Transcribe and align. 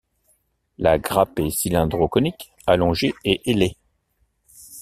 La 0.79 0.97
grappe 0.97 1.37
est 1.41 1.51
cylindro-conique, 1.51 2.51
allongée 2.65 3.13
et 3.23 3.39
aillée. 3.45 3.77